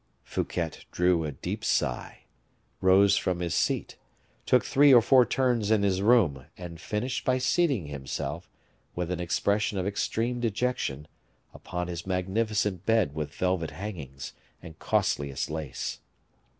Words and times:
Fouquet 0.23 0.71
drew 0.91 1.23
a 1.25 1.31
deep 1.31 1.63
sigh, 1.63 2.21
rose 2.81 3.17
from 3.17 3.39
his 3.39 3.53
seat, 3.53 3.97
took 4.47 4.65
three 4.65 4.91
or 4.91 4.99
four 4.99 5.27
turns 5.27 5.69
in 5.69 5.83
his 5.83 6.01
room, 6.01 6.45
and 6.57 6.81
finished 6.81 7.23
by 7.23 7.37
seating 7.37 7.85
himself, 7.85 8.49
with 8.95 9.11
an 9.11 9.19
expression 9.19 9.77
of 9.77 9.85
extreme 9.85 10.39
dejection, 10.39 11.07
upon 11.53 11.87
his 11.87 12.07
magnificent 12.07 12.83
bed 12.83 13.13
with 13.13 13.31
velvet 13.35 13.69
hangings, 13.69 14.33
and 14.59 14.79
costliest 14.79 15.51
lace. 15.51 15.99